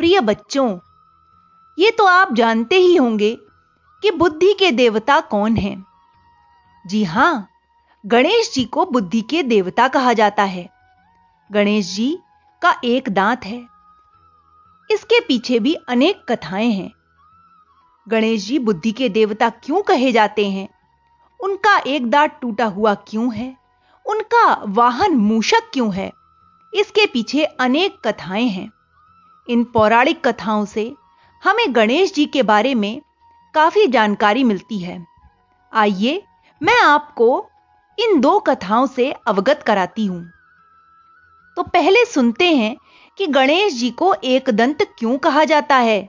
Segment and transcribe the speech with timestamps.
[0.00, 0.78] प्रिय बच्चों,
[1.78, 3.38] ये तो आप जानते ही होंगे
[4.02, 5.86] कि बुद्धि के देवता कौन हैं।
[6.86, 7.48] जी हाँ,
[8.06, 10.70] गणेश जी को बुद्धि के देवता कहा जाता है।
[11.52, 12.18] गणेश जी
[12.62, 13.66] का एक दांत है।
[14.90, 16.90] इसके पीछे भी अनेक कथाएँ हैं।
[18.08, 20.68] गणेश जी बुद्धि के देवता क्यों कहे जाते हैं?
[21.40, 23.56] उनका एक दांत टूटा हुआ क्यों है?
[24.06, 26.12] उनका वाहन मूषक क्यों है?
[26.74, 28.70] इसके पीछे अनेक कथाएँ हैं।
[29.50, 30.92] इन पौराणिक कथाओं से
[31.42, 33.00] हमें गणेश जी के बारे में
[33.54, 35.06] काफ़ी जानकारी मिलती है।
[35.72, 36.22] आइए
[36.60, 37.46] मैं आपको
[37.98, 40.22] इन दो कथाओं से अवगत कराती हूँ।
[41.56, 42.76] तो पहले सुनते हैं
[43.18, 46.08] कि गणेश जी को एक दंत क्यों कहा जाता है।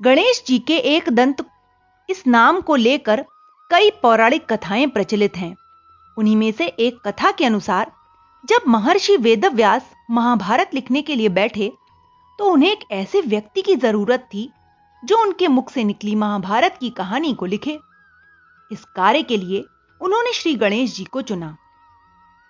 [0.00, 1.44] गणेश जी के एक दंत
[2.08, 3.24] इस नाम को लेकर
[3.70, 5.54] कई पौराणिक कथाएँ प्रचलित हैं।
[6.16, 7.92] उन्हीं में से एक कथा के अनुसार
[8.44, 11.72] जब महर्षि वेदव्यास महाभारत लिखने के लिए बैठे
[12.40, 14.50] तो उन्हें एक ऐसे व्यक्ति की ज़रूरत थी,
[15.02, 17.78] जो उनके मुख से निकली महाभारत की कहानी को लिखे।
[18.70, 19.64] इस कार्य के लिए
[20.00, 21.56] उन्होंने श्री गणेश जी को चुना।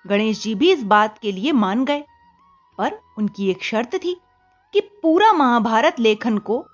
[0.05, 2.05] गणेश जी भी इस बात के लिए मान गए,
[2.79, 4.17] पर उनकी एक शर्त थी
[4.75, 6.65] कि पूरा महाभारत लेखन को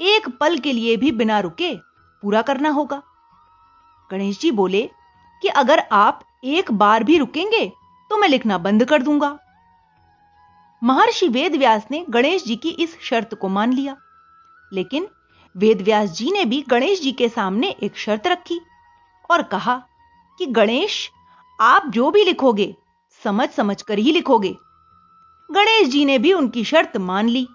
[0.00, 1.74] एक पल के लिए भी बिना रुके
[2.22, 3.02] पूरा करना होगा।
[4.10, 4.88] गणेश जी बोले
[5.42, 7.66] कि अगर आप एक बार भी रुकेंगे
[8.10, 9.38] तो मैं लिखना बंद कर दूँगा।
[10.84, 13.96] महर्षि वेदव्यास ने गणेश जी की इस शर्त को मान लिया।
[14.72, 15.08] लेकिन
[15.56, 18.60] वेदव्यास जी ने भी गणेश जी के सामने एक शर्त रखी
[19.30, 19.82] और कहा
[20.38, 21.10] कि गणेश,
[21.60, 22.76] आप जो भी लिखोगे
[23.24, 24.56] समझ समझ कर ही लिखोगे।
[25.50, 27.48] गणेश जी ने भी उनकी शर्त मान ली।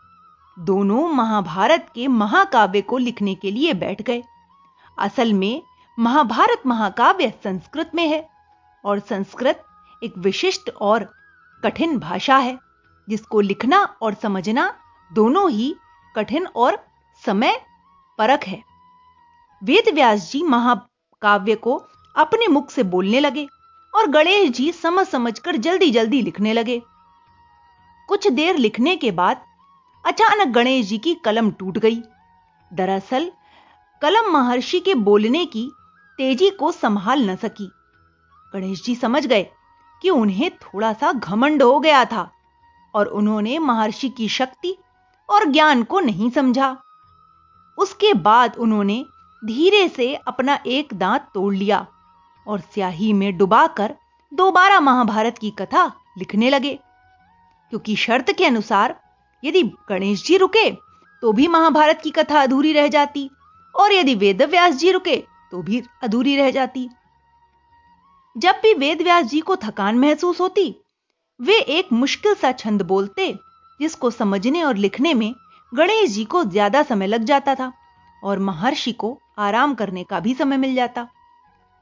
[0.59, 4.23] दोनों महाभारत के महाकाव्य को लिखने के लिए बैठ गए।
[4.99, 5.63] असल में
[5.99, 8.29] महाभारत महाकाव्य संस्कृत में है
[8.85, 9.63] और संस्कृत
[10.03, 11.13] एक विशिष्ट और
[11.63, 12.66] कठिन भाषा है।
[13.09, 14.73] जिसको लिखना और समझना
[15.11, 15.75] दोनों ही
[16.15, 16.77] कठिन और
[17.25, 17.61] समय
[18.17, 18.61] परक है।
[19.63, 21.75] वेद व्यास जी महाकाव्य को
[22.15, 23.47] अपने मुख से बोलने लगे
[23.93, 26.81] और गणेश जी समझ समझ कर जल्दी जल्दी लिखने लगे।
[28.09, 29.41] कुछ देर लिखने के बाद
[30.05, 32.01] अचानक गणेश जी की कलम टूट गई।
[32.73, 33.31] दरअसल
[34.01, 35.69] कलम महर्षि के बोलने की
[36.17, 37.69] तेज़ी को संभाल न सकी।
[38.53, 39.43] गणेश जी समझ गए
[40.01, 42.31] कि उन्हें थोड़ा सा घमंड हो गया था।
[42.97, 44.75] और उन्होंने महर्षि की शक्ति
[45.29, 46.75] और ज्ञान को नहीं समझा।
[47.77, 49.03] उसके बाद उन्होंने
[49.41, 51.85] धीरे से अपना एक दांत तोड़ लिया
[52.45, 53.95] और स्याही में डुबाकर
[54.31, 55.85] दोबारा महाभारत की कथा
[56.17, 56.73] लिखने लगे।
[57.73, 58.95] क्योंकि शर्त के अनुसार
[59.43, 60.69] यदि गणेश जी रुके
[61.23, 63.29] तो भी महाभारत की कथा अधूरी रह जाती,
[63.75, 65.15] और यदि वेदव्यास जी रुके
[65.51, 66.89] तो भी अधूरी रह जाती।
[68.35, 70.69] जब भी वेदव्यास जी को थकान महसूस होती
[71.39, 73.31] वे एक मुश्किल सा छंद बोलते,
[73.79, 75.33] जिसको समझने और लिखने में
[75.71, 77.71] गणेश जी को ज़्यादा समय लग जाता था
[78.23, 81.03] और महर्षि को आराम करने का भी समय मिल जाता।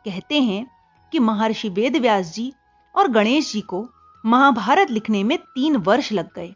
[0.05, 0.65] कहते हैं
[1.11, 2.51] कि महर्षि वेदव्यास जी
[2.95, 3.85] और गणेश जी को
[4.23, 6.53] महाभारत लिखने में तीन वर्ष लग गए।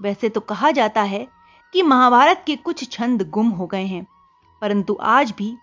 [0.00, 1.26] वैसे तो कहा जाता है
[1.74, 4.06] कि महाभारत के कुछ छंद गुम हो गए हैं,
[4.62, 5.54] परंतु आज भी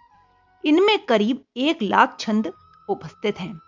[0.63, 2.51] इनमें करीब एक लाख छंद
[2.87, 3.59] उपस्थित हैं।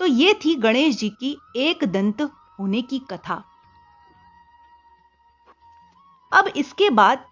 [0.00, 2.22] तो ये थी गणेश जी की एक दंत
[2.60, 3.44] होने की कथा।
[6.32, 7.26] अब इसके बाद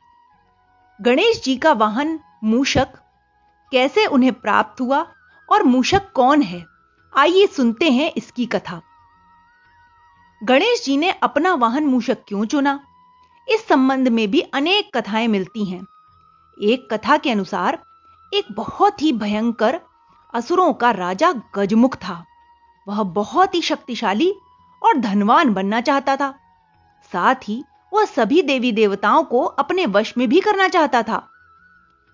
[1.01, 2.89] गणेश जी का वाहन मूषक
[3.73, 5.07] कैसे उन्हें प्राप्त हुआ
[5.53, 6.67] और मूषक कौन है?
[7.17, 8.83] आइए सुनते हैं इसकी कथा।
[10.45, 12.81] गणेश जी ने अपना वाहन मूषक क्यों चुना?
[13.49, 15.87] इस संबंध में भी अनेक कथाएँ मिलती हैं।
[16.61, 17.83] एक कथा के अनुसार
[18.35, 19.81] एक बहुत ही भयंकर
[20.35, 22.25] असुरों का राजा गजमुख था।
[22.89, 24.35] वह बहुत ही शक्तिशाली
[24.83, 26.35] और धनवान बनना चाहता था।
[27.13, 31.27] साथ ही वह सभी देवी देवताओं को अपने वश में भी करना चाहता था।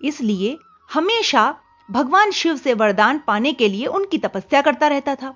[0.01, 0.57] इसलिए
[0.93, 1.55] हमेशा
[1.91, 5.33] भगवान शिव से वरदान पाने के लिए उनकी तपस्या करता रहता था।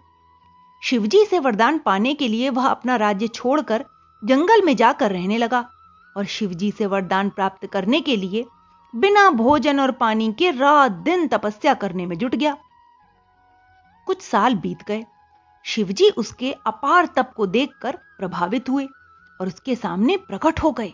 [0.84, 3.86] शिवजी से वरदान पाने के लिए वह अपना राज्य छोड़कर
[4.26, 5.70] जंगल में जाकर रहने लगा
[6.18, 8.46] और शिवजी से वरदान प्राप्त करने के लिए
[8.94, 12.58] बिना भोजन और पानी के रात दिन तपस्या करने में जुट गया।
[14.08, 15.04] कुछ साल बीत गए
[15.66, 18.88] शिवजी उसके अपार तप को देखकर प्रभावित हुए
[19.42, 20.94] और उसके सामने प्रकट हो गए।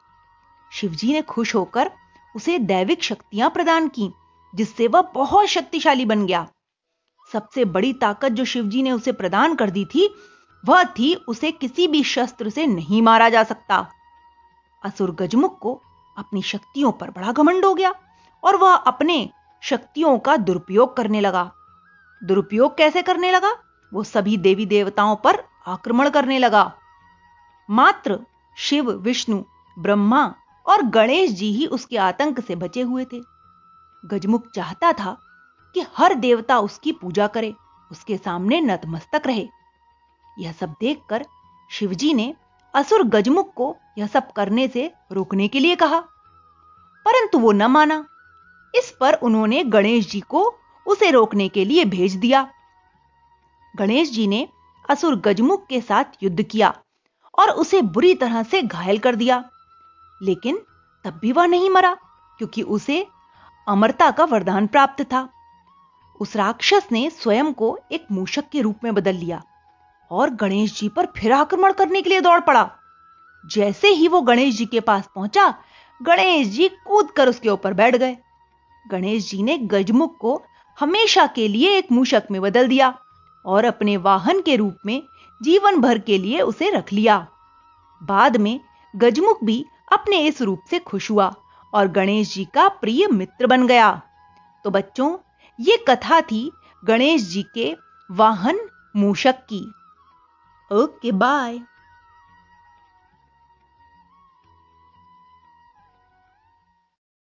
[0.71, 1.91] शिवजी ने खुश होकर
[2.35, 4.11] उसे दैविक शक्तियाँ प्रदान की,
[4.55, 6.47] जिससे वह बहुत शक्तिशाली बन गया।
[7.33, 10.15] सबसे बड़ी ताकत जो शिवजी ने उसे प्रदान कर दी थी,
[10.65, 13.87] वह थी उसे किसी भी शस्त्र से नहीं मारा जा सकता।
[14.85, 15.81] असुर गजमुख को
[16.17, 17.95] अपनी शक्तियों पर बड़ा घमंड हो गया
[18.43, 19.29] और वह अपने
[19.61, 21.51] शक्तियों का दुरुपयोग करने लगा।
[22.23, 23.51] दुरुपयोग कैसे करने लगा?
[23.93, 26.73] वो सभी देवी देवताओं पर आक्रमण करने लगा।
[27.69, 28.19] मात्र
[28.57, 29.43] शिव, विष्णु,
[29.79, 30.35] ब्रह्मा
[30.65, 33.21] और गणेश जी ही उसके आतंक से बचे हुए थे।
[34.05, 35.17] गजमुख चाहता था
[35.73, 37.55] कि हर देवता उसकी पूजा करे,
[37.91, 39.49] उसके सामने नतमस्तक रहे।
[40.39, 41.25] यह सब देखकर
[41.71, 42.35] शिवजी ने
[42.75, 45.99] असुर गजमुख को यह सब करने से रोकने के लिए कहा।
[47.05, 48.05] परंतु वो न माना।
[48.75, 50.55] इस पर उन्होंने गणेश जी को
[50.87, 52.51] उसे रोकने के लिए भेज दिया।
[53.77, 54.47] गणेश जी ने
[54.89, 56.73] असुर गजमुख के साथ युद्ध किया
[57.39, 59.43] और उसे बुरी तरह से घायल कर दिया।
[60.21, 60.57] लेकिन
[61.05, 61.93] तब भी वह नहीं मरा,
[62.37, 63.07] क्योंकि उसे
[63.67, 65.29] अमरता का वरदान प्राप्त था।
[66.19, 69.43] उस राक्षस ने स्वयं को एक मूषक के रूप में बदल लिया
[70.11, 72.71] और गणेश जी पर फिर आक्रमण करने के लिए दौड़ पड़ा।
[73.45, 75.55] जैसे ही वो गणेश जी के पास पहुँचा,
[76.01, 78.17] गणेश जी कूद कर उसके ऊपर बैठ गए।
[78.91, 80.41] गणेश जी ने गजमुख को
[80.79, 83.00] हमेशा के लिए एक मूषक में बदल दिया।
[83.45, 85.03] और अपने वाहन के रूप में
[85.43, 87.27] जीवन भर के लिए उसे रख लिया।
[88.03, 88.59] बाद में
[88.95, 91.35] गजमुख भी अपने इस रूप से खुश हुआ
[91.73, 94.01] और गणेश जी का प्रिय मित्र बन गया।
[94.63, 95.17] तो बच्चों,
[95.59, 96.51] ये कथा थी
[96.85, 97.75] गणेश जी के
[98.11, 98.59] वाहन
[98.95, 99.73] मूषक की।
[100.71, 101.59] Okay, bye.